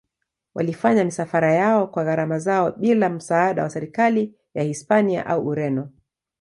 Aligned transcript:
Walifanya 0.55 1.03
misafara 1.05 1.53
yao 1.53 1.87
kwa 1.87 2.03
gharama 2.03 2.39
zao 2.39 2.71
bila 2.71 3.09
msaada 3.09 3.63
wa 3.63 3.69
serikali 3.69 4.35
ya 4.53 4.63
Hispania 4.63 5.25
au 5.25 5.47
Ureno. 5.47 5.89